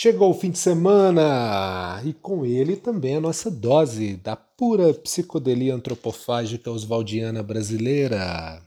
[0.00, 5.74] Chegou o fim de semana e com ele também a nossa dose da pura psicodelia
[5.74, 8.62] antropofágica oswaldiana brasileira.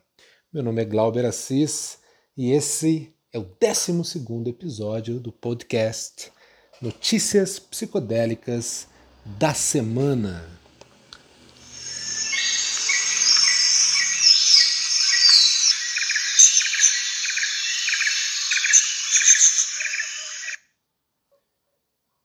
[0.51, 1.99] Meu nome é Glauber Assis
[2.35, 6.33] e esse é o 12 episódio do podcast
[6.81, 8.89] Notícias Psicodélicas
[9.23, 10.60] da Semana.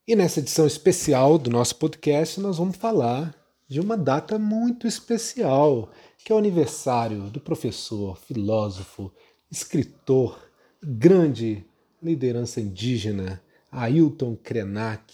[0.09, 3.34] E nessa edição especial do nosso podcast, nós vamos falar
[3.66, 9.12] de uma data muito especial, que é o aniversário do professor, filósofo,
[9.50, 10.48] escritor,
[10.80, 11.66] grande
[12.00, 15.12] liderança indígena, Ailton Krenak,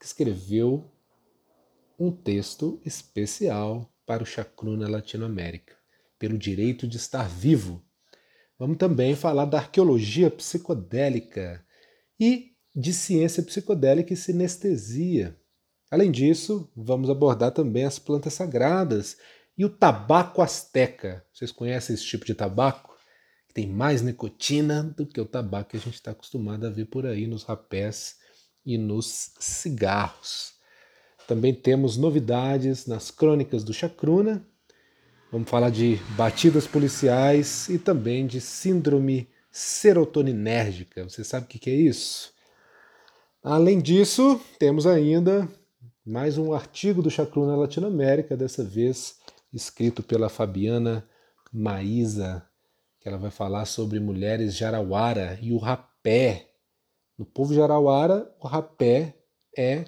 [0.00, 0.90] que escreveu
[1.98, 5.76] um texto especial para o Chacruna Latinoamérica,
[6.18, 7.84] pelo direito de estar vivo.
[8.58, 11.62] Vamos também falar da arqueologia psicodélica
[12.18, 15.38] e de ciência psicodélica e sinestesia.
[15.90, 19.16] Além disso, vamos abordar também as plantas sagradas
[19.56, 21.24] e o tabaco asteca.
[21.32, 22.96] Vocês conhecem esse tipo de tabaco?
[23.46, 26.86] Que tem mais nicotina do que o tabaco que a gente está acostumado a ver
[26.86, 28.16] por aí nos rapés
[28.66, 30.54] e nos cigarros.
[31.28, 34.44] Também temos novidades nas crônicas do Chacruna.
[35.30, 41.04] Vamos falar de batidas policiais e também de síndrome serotoninérgica.
[41.04, 42.33] Você sabe o que é isso?
[43.46, 45.46] Além disso, temos ainda
[46.02, 49.18] mais um artigo do Chacruna Latinoamérica, dessa vez
[49.52, 51.06] escrito pela Fabiana
[51.52, 52.42] Maísa,
[52.98, 56.52] que ela vai falar sobre mulheres jarauara e o rapé.
[57.18, 59.14] No povo jarauara, o rapé
[59.54, 59.84] é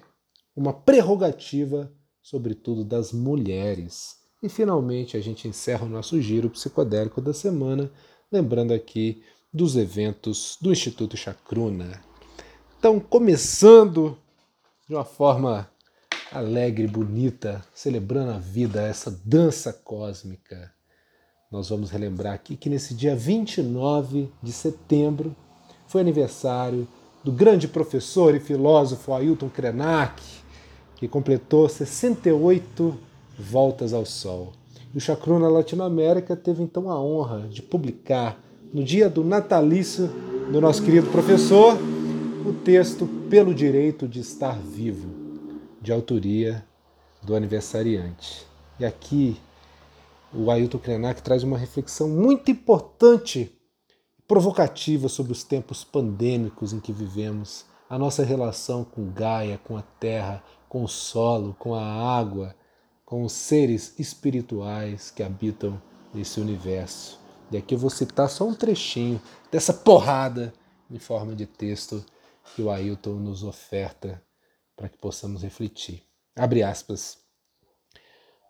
[0.55, 4.17] uma prerrogativa, sobretudo das mulheres.
[4.43, 7.91] E finalmente a gente encerra o nosso giro psicodélico da semana,
[8.31, 12.05] lembrando aqui dos eventos do Instituto Chacruna
[12.77, 14.15] estão começando
[14.87, 15.67] de uma forma
[16.31, 20.71] alegre, bonita, celebrando a vida, essa dança cósmica.
[21.51, 25.35] Nós vamos relembrar aqui que nesse dia 29 de setembro
[25.87, 26.87] foi aniversário
[27.23, 30.21] do grande professor e filósofo Ailton Krenak,
[30.97, 32.95] que completou 68
[33.39, 34.53] voltas ao Sol.
[34.93, 38.39] E o Chacruna Latinoamérica teve então a honra de publicar
[38.71, 40.07] no dia do natalício
[40.51, 41.75] do nosso querido professor
[42.45, 45.09] o texto Pelo Direito de Estar Vivo,
[45.81, 46.65] de autoria
[47.23, 48.45] do aniversariante.
[48.79, 49.37] E aqui
[50.33, 53.51] o Ailton Krenak traz uma reflexão muito importante,
[54.27, 59.81] provocativa sobre os tempos pandêmicos em que vivemos, a nossa relação com Gaia, com a
[59.81, 62.55] terra, com o solo, com a água,
[63.05, 65.81] com os seres espirituais que habitam
[66.13, 67.19] nesse universo.
[67.51, 70.53] E aqui eu vou citar só um trechinho dessa porrada
[70.91, 72.03] em forma de texto
[72.55, 74.21] que o Ailton nos oferta
[74.75, 76.03] para que possamos refletir.
[76.35, 77.17] Abre aspas.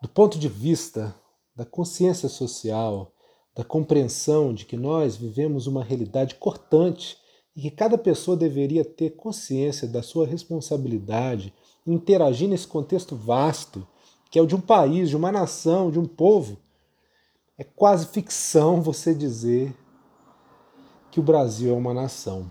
[0.01, 1.15] Do ponto de vista
[1.55, 3.13] da consciência social,
[3.55, 7.17] da compreensão de que nós vivemos uma realidade cortante
[7.55, 11.53] e que cada pessoa deveria ter consciência da sua responsabilidade
[11.85, 13.87] em interagir nesse contexto vasto,
[14.29, 16.59] que é o de um país, de uma nação, de um povo,
[17.57, 19.75] é quase ficção você dizer
[21.09, 22.47] que o Brasil é uma nação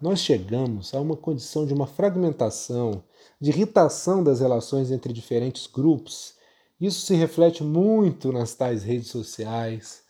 [0.00, 3.02] nós chegamos a uma condição de uma fragmentação,
[3.40, 6.34] de irritação das relações entre diferentes grupos.
[6.80, 10.02] Isso se reflete muito nas tais redes sociais,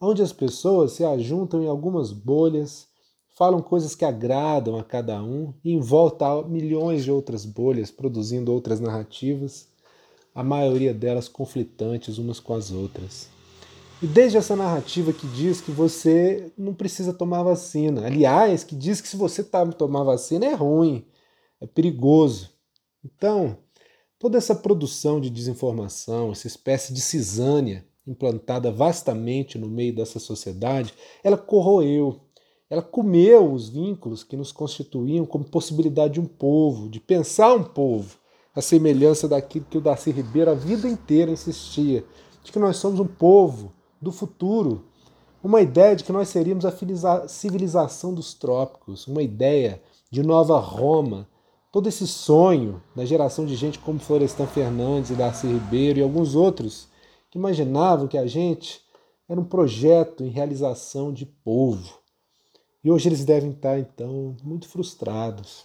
[0.00, 2.86] onde as pessoas se ajuntam em algumas bolhas,
[3.36, 7.90] falam coisas que agradam a cada um e em volta há milhões de outras bolhas
[7.90, 9.66] produzindo outras narrativas,
[10.34, 13.28] a maioria delas conflitantes umas com as outras.
[14.02, 19.00] E desde essa narrativa que diz que você não precisa tomar vacina, aliás, que diz
[19.00, 21.06] que se você tá, tomar vacina é ruim,
[21.60, 22.50] é perigoso.
[23.04, 23.56] Então,
[24.18, 30.92] toda essa produção de desinformação, essa espécie de cisânia implantada vastamente no meio dessa sociedade,
[31.22, 32.22] ela corroeu,
[32.68, 37.62] ela comeu os vínculos que nos constituíam como possibilidade de um povo, de pensar um
[37.62, 38.18] povo,
[38.52, 42.04] a semelhança daquilo que o Darcy Ribeiro a vida inteira insistia,
[42.42, 43.72] de que nós somos um povo
[44.02, 44.84] do futuro,
[45.42, 51.28] uma ideia de que nós seríamos a civilização dos trópicos, uma ideia de nova Roma,
[51.70, 56.34] todo esse sonho da geração de gente como Florestan Fernandes e Darcy Ribeiro e alguns
[56.34, 56.88] outros
[57.30, 58.82] que imaginavam que a gente
[59.28, 61.98] era um projeto em realização de povo.
[62.84, 65.64] E hoje eles devem estar, então, muito frustrados,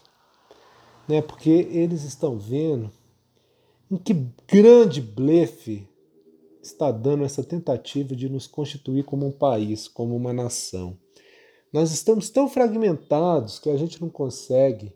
[1.07, 1.21] né?
[1.21, 2.91] porque eles estão vendo
[3.89, 4.13] em que
[4.47, 5.87] grande blefe
[6.67, 10.97] está dando essa tentativa de nos constituir como um país, como uma nação.
[11.71, 14.93] Nós estamos tão fragmentados que a gente não consegue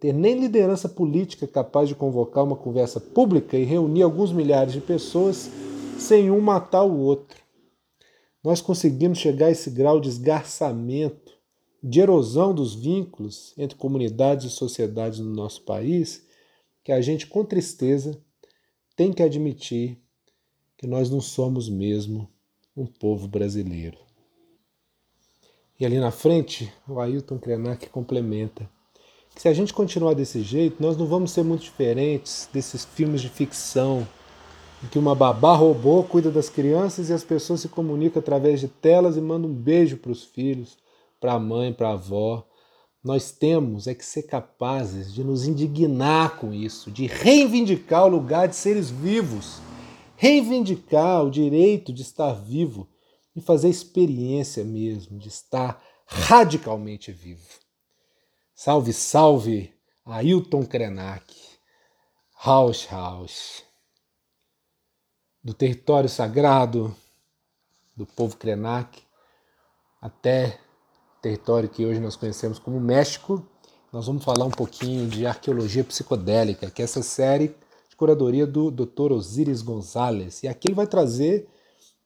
[0.00, 4.80] ter nem liderança política capaz de convocar uma conversa pública e reunir alguns milhares de
[4.80, 5.50] pessoas
[5.98, 7.38] sem um matar o outro.
[8.42, 11.32] Nós conseguimos chegar a esse grau de esgarçamento,
[11.82, 16.26] de erosão dos vínculos entre comunidades e sociedades no nosso país,
[16.82, 18.18] que a gente, com tristeza,
[18.96, 19.98] tem que admitir
[20.80, 22.26] que nós não somos mesmo
[22.74, 23.98] um povo brasileiro.
[25.78, 28.66] E ali na frente, o Ailton Krenak complementa
[29.34, 33.20] que se a gente continuar desse jeito, nós não vamos ser muito diferentes desses filmes
[33.20, 34.08] de ficção
[34.82, 38.68] em que uma babá robô cuida das crianças e as pessoas se comunicam através de
[38.68, 40.78] telas e mandam um beijo para os filhos,
[41.20, 42.42] para a mãe, para a avó.
[43.04, 48.48] Nós temos é que ser capazes de nos indignar com isso, de reivindicar o lugar
[48.48, 49.60] de seres vivos,
[50.20, 52.86] reivindicar o direito de estar vivo
[53.34, 57.48] e fazer experiência mesmo de estar radicalmente vivo.
[58.54, 59.72] Salve, salve,
[60.04, 61.34] Ailton Krenak,
[62.44, 63.64] Haus Haus
[65.42, 66.94] do território sagrado
[67.96, 69.02] do povo Krenak
[70.02, 70.60] até
[71.22, 73.42] território que hoje nós conhecemos como México,
[73.90, 77.56] nós vamos falar um pouquinho de arqueologia psicodélica, que é essa série
[78.00, 79.12] curadoria do Dr.
[79.12, 80.42] Osiris Gonzalez.
[80.42, 81.46] E aqui ele vai trazer,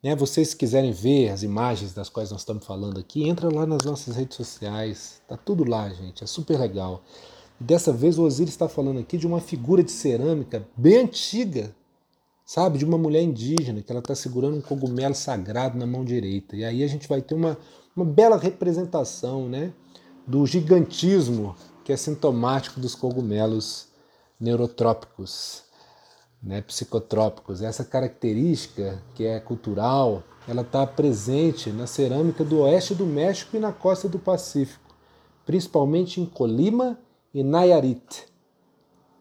[0.02, 3.64] né, vocês se quiserem ver as imagens das quais nós estamos falando aqui, entra lá
[3.64, 7.04] nas nossas redes sociais, tá tudo lá, gente, é super legal.
[7.60, 11.72] Dessa vez o Osiris está falando aqui de uma figura de cerâmica bem antiga
[12.44, 12.76] sabe?
[12.76, 16.54] De uma mulher indígena que ela está segurando um cogumelo sagrado na mão direita.
[16.54, 17.56] E aí a gente vai ter uma,
[17.96, 19.72] uma bela representação né,
[20.26, 23.88] do gigantismo que é sintomático dos cogumelos
[24.38, 25.63] neurotrópicos,
[26.44, 27.62] né, psicotrópicos.
[27.62, 33.60] Essa característica que é cultural, ela está presente na cerâmica do oeste do México e
[33.60, 34.94] na costa do Pacífico,
[35.46, 36.98] principalmente em Colima
[37.32, 38.26] e Nayarit.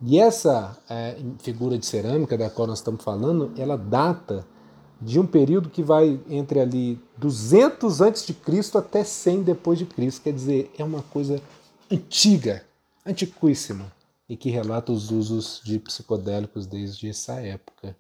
[0.02, 4.46] E essa é, figura de cerâmica da qual nós estamos falando, ela data
[5.02, 9.86] de um período que vai entre ali 200 antes de Cristo até 100 depois de
[9.86, 11.42] Cristo, quer dizer, é uma coisa
[11.90, 12.64] antiga,
[13.06, 13.92] antiquíssima
[14.28, 17.96] e que relata os usos de psicodélicos desde essa época.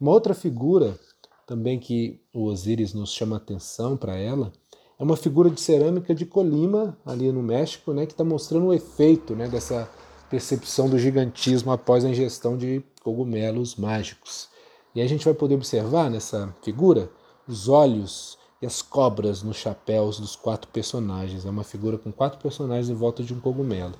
[0.00, 0.98] Uma outra figura
[1.46, 4.52] também que o Osíris nos chama atenção para ela
[4.98, 8.74] é uma figura de cerâmica de Colima, ali no México, né, que está mostrando o
[8.74, 9.88] efeito né, dessa
[10.30, 14.48] percepção do gigantismo após a ingestão de cogumelos mágicos.
[14.94, 17.10] E a gente vai poder observar nessa figura
[17.46, 21.44] os olhos e as cobras nos chapéus dos quatro personagens.
[21.44, 23.94] É uma figura com quatro personagens em volta de um cogumelo.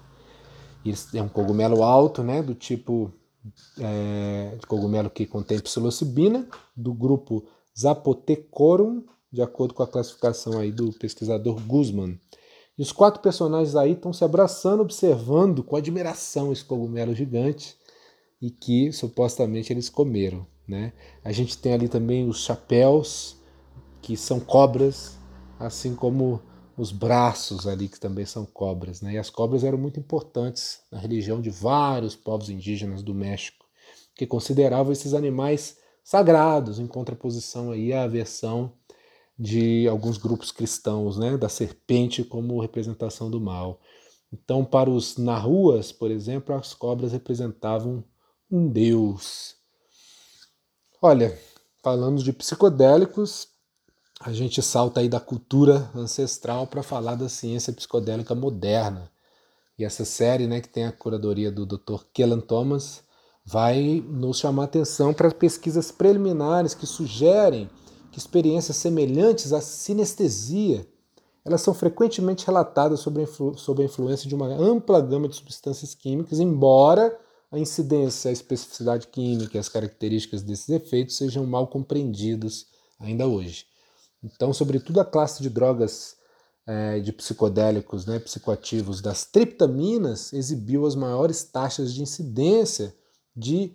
[1.15, 3.13] É um cogumelo alto, né, do tipo
[3.79, 7.45] é, de cogumelo que contém psilocibina, do grupo
[7.79, 12.19] Zapotecorum, de acordo com a classificação aí do pesquisador Guzman.
[12.79, 17.77] E os quatro personagens aí estão se abraçando, observando com admiração esse cogumelo gigante
[18.41, 20.47] e que supostamente eles comeram.
[20.69, 20.93] Né?
[21.25, 23.37] A gente tem ali também os chapéus,
[24.03, 25.19] que são cobras,
[25.59, 26.41] assim como
[26.77, 29.01] os braços ali, que também são cobras.
[29.01, 29.15] Né?
[29.15, 33.65] E as cobras eram muito importantes na religião de vários povos indígenas do México,
[34.15, 38.73] que consideravam esses animais sagrados, em contraposição aí à versão
[39.39, 43.81] de alguns grupos cristãos, né, da serpente como representação do mal.
[44.33, 48.05] Então, para os Nahuas, por exemplo, as cobras representavam
[48.51, 49.57] um deus.
[51.01, 51.39] Olha,
[51.83, 53.49] falando de psicodélicos,
[54.21, 59.11] a gente salta aí da cultura ancestral para falar da ciência psicodélica moderna.
[59.79, 62.05] E essa série, né, que tem a curadoria do Dr.
[62.13, 63.03] Kellan Thomas,
[63.45, 67.69] vai nos chamar atenção para pesquisas preliminares que sugerem
[68.11, 70.87] que experiências semelhantes à sinestesia
[71.47, 77.17] elas são frequentemente relatadas sob a, influência de uma ampla gama de substâncias químicas, embora
[77.53, 82.67] a incidência, a especificidade química e as características desses efeitos sejam mal compreendidas
[82.99, 83.65] ainda hoje.
[84.27, 86.17] Então, sobretudo a classe de drogas
[86.67, 92.95] é, de psicodélicos, né, psicoativos das triptaminas, exibiu as maiores taxas de incidência
[93.35, 93.73] de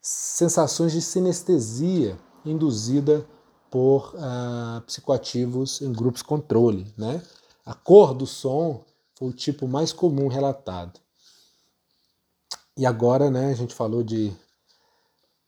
[0.00, 3.26] sensações de sinestesia induzida
[3.70, 6.92] por uh, psicoativos em grupos controle.
[6.96, 7.22] Né?
[7.64, 11.00] A cor do som foi o tipo mais comum relatado.
[12.76, 14.32] E agora né, a gente falou de,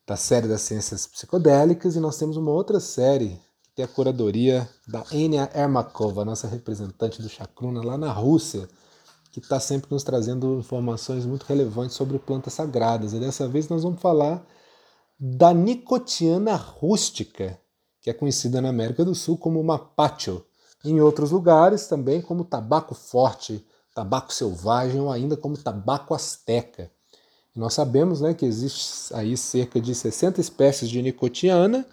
[0.05, 3.39] da série das ciências psicodélicas e nós temos uma outra série
[3.75, 8.67] tem a curadoria da Enya Ermakova, nossa representante do Chakruna lá na Rússia,
[9.31, 13.13] que está sempre nos trazendo informações muito relevantes sobre plantas sagradas.
[13.13, 14.45] E dessa vez nós vamos falar
[15.17, 17.57] da nicotiana rústica,
[18.01, 20.43] que é conhecida na América do Sul como mapacho,
[20.83, 26.89] em outros lugares também como tabaco forte tabaco selvagem ou ainda como tabaco asteca.
[27.55, 31.85] nós sabemos né, que existe aí cerca de 60 espécies de nicotiana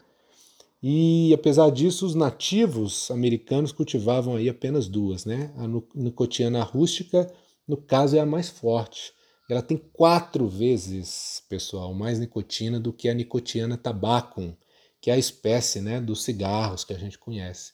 [0.82, 5.52] e apesar disso os nativos americanos cultivavam aí apenas duas, né?
[5.56, 7.32] A nicotiana rústica,
[7.66, 9.12] no caso, é a mais forte.
[9.50, 14.54] Ela tem quatro vezes, pessoal, mais nicotina do que a nicotiana tabacum,
[15.00, 17.72] que é a espécie né, dos cigarros que a gente conhece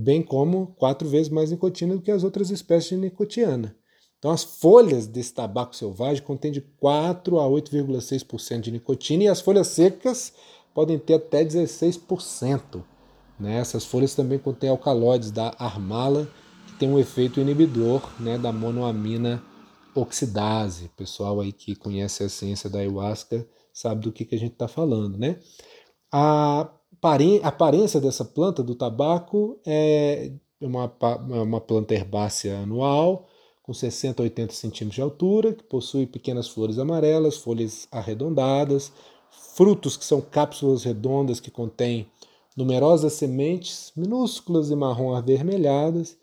[0.00, 3.76] bem como quatro vezes mais nicotina do que as outras espécies de nicotiana.
[4.18, 9.40] Então, as folhas desse tabaco selvagem contêm de 4 a 8,6% de nicotina e as
[9.40, 10.32] folhas secas
[10.74, 12.82] podem ter até 16%.
[13.38, 13.58] Né?
[13.58, 16.28] Essas folhas também contêm alcaloides da armala,
[16.66, 19.42] que tem um efeito inibidor né, da monoamina
[19.94, 20.86] oxidase.
[20.86, 24.52] O pessoal aí que conhece a ciência da ayahuasca sabe do que, que a gente
[24.52, 25.16] está falando.
[25.16, 25.38] Né?
[26.12, 26.70] A
[27.42, 30.92] aparência dessa planta do tabaco é uma,
[31.30, 33.26] é uma planta herbácea anual,
[33.62, 38.92] com 60 a 80 centímetros de altura, que possui pequenas flores amarelas, folhas arredondadas,
[39.30, 42.10] frutos que são cápsulas redondas que contêm
[42.56, 46.16] numerosas sementes minúsculas e marrom avermelhadas.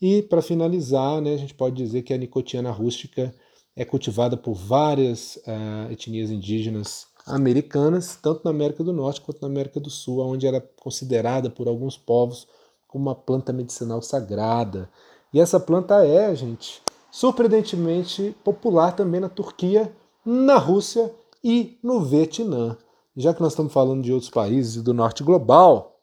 [0.00, 3.34] E, para finalizar, né, a gente pode dizer que a nicotiana rústica
[3.76, 9.48] é cultivada por várias uh, etnias indígenas americanas, tanto na América do Norte quanto na
[9.48, 12.46] América do Sul, onde era considerada por alguns povos
[12.86, 14.88] como uma planta medicinal sagrada.
[15.32, 16.80] E essa planta é, gente,
[17.10, 19.92] surpreendentemente popular também na Turquia,
[20.24, 21.10] na Rússia
[21.44, 22.76] e no Vietnã.
[23.16, 26.00] Já que nós estamos falando de outros países do norte global,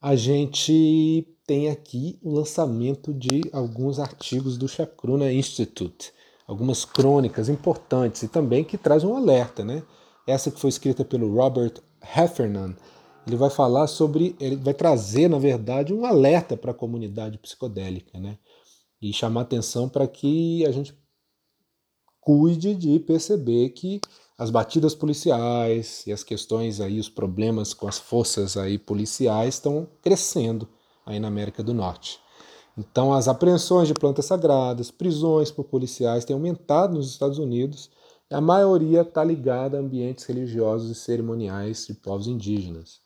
[0.00, 6.12] a gente tem aqui o lançamento de alguns artigos do Chacruna Institute
[6.48, 9.82] algumas crônicas importantes e também que traz um alerta, né?
[10.26, 12.74] Essa que foi escrita pelo Robert Heffernan,
[13.26, 18.18] ele vai falar sobre, ele vai trazer, na verdade, um alerta para a comunidade psicodélica,
[18.18, 18.38] né?
[19.00, 20.97] E chamar atenção para que a gente
[22.28, 24.02] cuide de perceber que
[24.36, 29.88] as batidas policiais e as questões aí, os problemas com as forças aí policiais estão
[30.02, 30.68] crescendo
[31.06, 32.20] aí na América do Norte.
[32.76, 37.88] Então, as apreensões de plantas sagradas, prisões por policiais têm aumentado nos Estados Unidos
[38.30, 43.00] e a maioria está ligada a ambientes religiosos e cerimoniais de povos indígenas.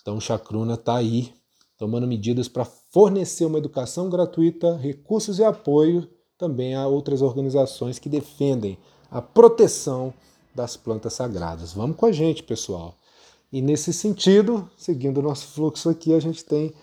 [0.00, 1.34] Então, o Chacruna está aí,
[1.76, 8.08] tomando medidas para fornecer uma educação gratuita, recursos e apoio também a outras organizações que
[8.08, 8.78] defendem
[9.10, 10.12] a proteção
[10.54, 11.72] das plantas sagradas.
[11.72, 12.94] Vamos com a gente, pessoal.
[13.52, 16.74] E nesse sentido, seguindo o nosso fluxo aqui, a gente tem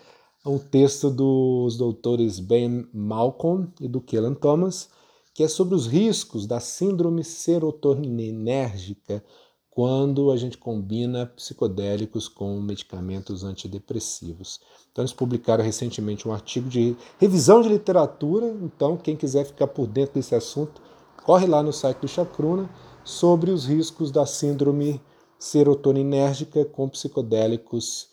[0.46, 4.90] um texto dos doutores Ben Malcolm e do Kellan Thomas,
[5.34, 9.24] que é sobre os riscos da síndrome serotoninérgica
[9.72, 14.60] quando a gente combina psicodélicos com medicamentos antidepressivos.
[14.92, 18.48] Então, eles publicaram recentemente um artigo de revisão de literatura.
[18.62, 20.82] Então, quem quiser ficar por dentro desse assunto,
[21.24, 22.70] corre lá no site do Chacruna
[23.06, 25.02] sobre os riscos da síndrome
[25.40, 28.10] serotoninérgica com psicodélicos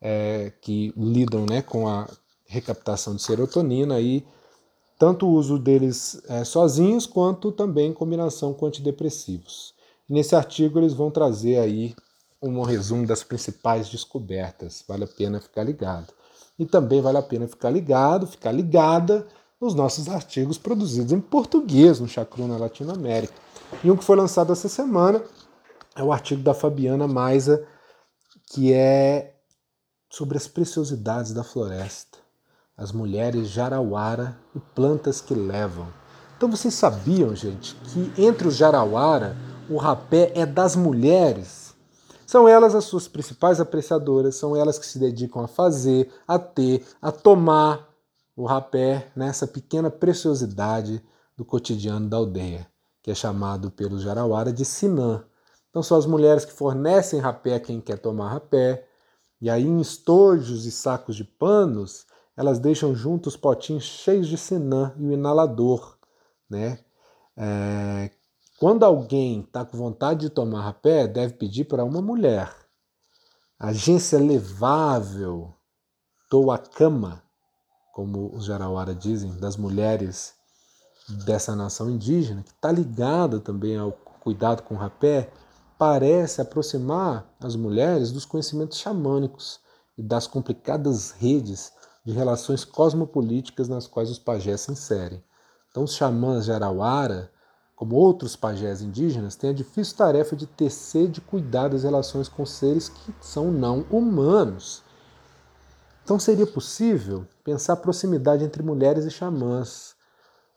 [0.00, 2.08] é, que lidam né, com a
[2.46, 4.24] recaptação de serotonina e
[4.98, 9.74] tanto o uso deles é, sozinhos quanto também em combinação com antidepressivos.
[10.12, 11.94] Nesse artigo eles vão trazer aí
[12.42, 14.84] um resumo das principais descobertas.
[14.86, 16.12] Vale a pena ficar ligado.
[16.58, 19.26] E também vale a pena ficar ligado, ficar ligada
[19.60, 23.32] nos nossos artigos produzidos em português no Chacruna Latinoamérica.
[23.82, 25.22] E um que foi lançado essa semana
[25.94, 27.66] é o artigo da Fabiana Maisa,
[28.52, 29.34] que é
[30.10, 32.18] sobre as preciosidades da floresta,
[32.76, 35.86] as mulheres jarauara e plantas que levam.
[36.36, 39.36] Então vocês sabiam, gente, que entre os jarauara,
[39.74, 41.74] o rapé é das mulheres?
[42.26, 46.86] São elas as suas principais apreciadoras, são elas que se dedicam a fazer, a ter,
[47.00, 47.88] a tomar
[48.34, 51.02] o rapé nessa pequena preciosidade
[51.36, 52.66] do cotidiano da aldeia,
[53.02, 55.24] que é chamado pelos jarauara de sinã.
[55.68, 58.86] Então são as mulheres que fornecem rapé a quem quer tomar rapé,
[59.42, 64.38] e aí, em estojos e sacos de panos, elas deixam junto os potinhos cheios de
[64.38, 65.98] sinã e o inalador.
[66.48, 66.78] Né?
[67.36, 68.12] É,
[68.62, 72.54] quando alguém está com vontade de tomar rapé, deve pedir para uma mulher.
[73.58, 75.52] Agência levável,
[76.30, 77.24] toacama,
[77.92, 80.34] como os Jarauara dizem, das mulheres
[81.26, 85.32] dessa nação indígena, que está ligada também ao cuidado com o rapé,
[85.76, 89.58] parece aproximar as mulheres dos conhecimentos xamânicos
[89.98, 91.72] e das complicadas redes
[92.04, 95.20] de relações cosmopolíticas nas quais os pajés se inserem.
[95.68, 97.28] Então, os xamãs de Arauara,
[97.82, 102.46] como outros pajés indígenas, têm a difícil tarefa de tecer de cuidar das relações com
[102.46, 104.84] seres que são não humanos.
[106.04, 109.96] Então, seria possível pensar a proximidade entre mulheres e xamãs,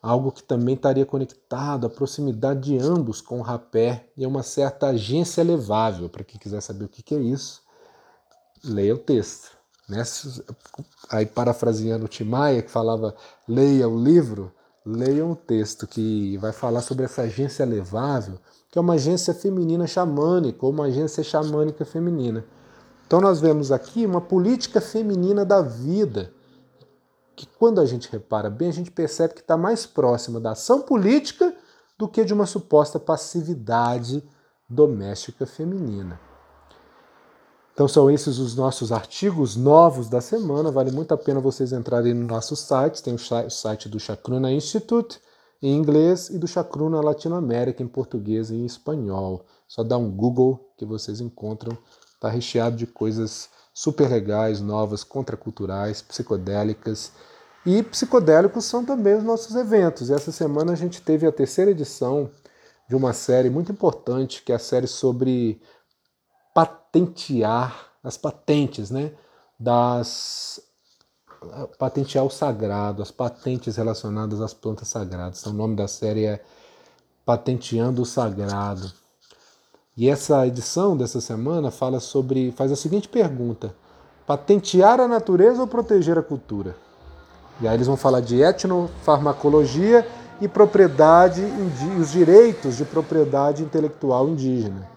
[0.00, 4.44] algo que também estaria conectado à proximidade de ambos com o rapé e a uma
[4.44, 6.08] certa agência elevável.
[6.08, 7.60] Para quem quiser saber o que é isso,
[8.62, 9.50] leia o texto.
[11.10, 13.16] Aí, parafraseando o Timaya, que falava
[13.48, 14.52] leia o livro,
[14.86, 18.38] leiam o texto que vai falar sobre essa agência elevável,
[18.70, 22.44] que é uma agência feminina xamânica, ou uma agência xamânica feminina.
[23.06, 26.32] Então nós vemos aqui uma política feminina da vida,
[27.34, 30.82] que quando a gente repara bem, a gente percebe que está mais próxima da ação
[30.82, 31.54] política
[31.98, 34.22] do que de uma suposta passividade
[34.68, 36.25] doméstica feminina.
[37.76, 40.70] Então são esses os nossos artigos novos da semana.
[40.70, 43.02] Vale muito a pena vocês entrarem no nosso site.
[43.02, 45.20] Tem o site do Chacruna Institute
[45.62, 49.44] em inglês e do Chacruna Latinoamérica em português e em espanhol.
[49.68, 51.76] Só dá um Google que vocês encontram.
[52.14, 57.12] Está recheado de coisas super legais, novas, contraculturais, psicodélicas.
[57.66, 60.08] E psicodélicos são também os nossos eventos.
[60.08, 62.30] E essa semana a gente teve a terceira edição
[62.88, 65.60] de uma série muito importante, que é a série sobre
[66.56, 69.12] patentear as patentes, né?
[69.60, 70.58] Das
[71.78, 75.40] patentear o sagrado, as patentes relacionadas às plantas sagradas.
[75.40, 76.42] Então, o nome da série é
[77.26, 78.90] Patenteando o Sagrado.
[79.94, 83.74] E essa edição dessa semana fala sobre, faz a seguinte pergunta:
[84.26, 86.74] patentear a natureza ou proteger a cultura?
[87.60, 90.08] E aí eles vão falar de etnofarmacologia
[90.40, 91.42] e propriedade
[92.00, 94.95] os direitos de propriedade intelectual indígena.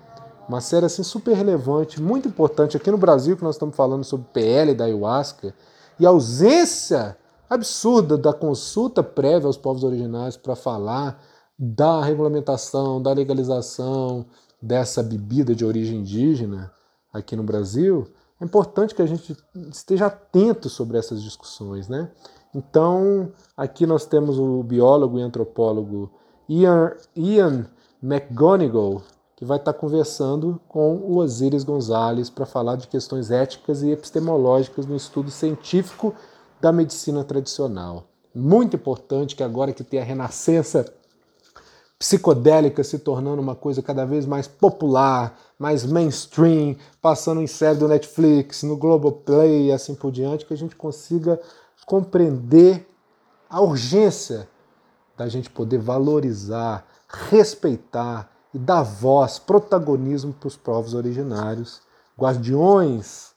[0.50, 4.26] Uma série assim super relevante, muito importante aqui no Brasil, que nós estamos falando sobre
[4.34, 5.54] PL da ayahuasca
[6.00, 7.16] e a ausência
[7.48, 11.22] absurda da consulta prévia aos povos originários para falar
[11.58, 14.26] da regulamentação, da legalização
[14.60, 16.72] dessa bebida de origem indígena
[17.14, 18.08] aqui no Brasil,
[18.42, 19.38] é importante que a gente
[19.72, 22.10] esteja atento sobre essas discussões, né?
[22.56, 26.12] Então, aqui nós temos o biólogo e antropólogo
[26.48, 27.68] Ian, Ian
[28.02, 29.04] McGonigal,
[29.40, 34.86] que vai estar conversando com o Osiris Gonzalez para falar de questões éticas e epistemológicas
[34.86, 36.14] no estudo científico
[36.60, 38.04] da medicina tradicional.
[38.36, 40.94] Muito importante que agora que tem a renascença
[41.98, 47.88] psicodélica se tornando uma coisa cada vez mais popular, mais mainstream, passando em série do
[47.88, 51.40] Netflix, no Globoplay e assim por diante, que a gente consiga
[51.86, 52.86] compreender
[53.50, 54.50] a urgência
[55.16, 61.82] da gente poder valorizar, respeitar e dar voz, protagonismo para os povos originários,
[62.18, 63.30] guardiões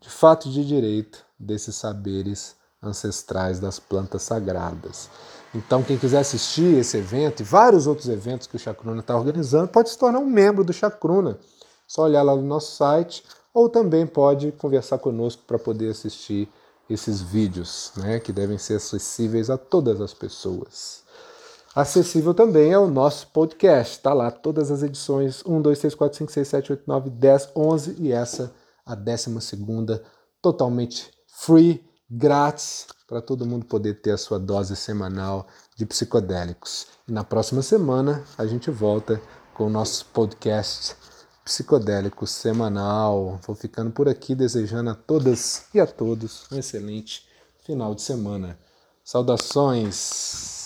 [0.00, 5.10] de fato de direito desses saberes ancestrais das plantas sagradas.
[5.54, 9.68] Então, quem quiser assistir esse evento e vários outros eventos que o Chacruna está organizando,
[9.68, 11.38] pode se tornar um membro do Chacruna.
[11.86, 16.48] Só olhar lá no nosso site ou também pode conversar conosco para poder assistir
[16.88, 21.02] esses vídeos, né, que devem ser acessíveis a todas as pessoas.
[21.74, 23.96] Acessível também é o nosso podcast.
[23.96, 27.48] Está lá todas as edições 1, 2, 3, 4, 5, 6, 7, 8, 9, 10,
[27.54, 28.52] 11 e essa,
[28.84, 30.02] a 12 segunda,
[30.42, 36.88] totalmente free, grátis, para todo mundo poder ter a sua dose semanal de psicodélicos.
[37.06, 39.20] E na próxima semana a gente volta
[39.54, 40.96] com o nosso podcast
[41.44, 43.38] psicodélico semanal.
[43.46, 47.28] Vou ficando por aqui desejando a todas e a todos um excelente
[47.64, 48.58] final de semana.
[49.04, 50.59] Saudações!